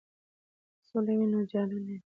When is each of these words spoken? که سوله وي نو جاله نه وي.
که 0.77 0.83
سوله 0.89 1.13
وي 1.17 1.25
نو 1.31 1.39
جاله 1.51 1.77
نه 1.85 1.91
وي. 1.95 1.97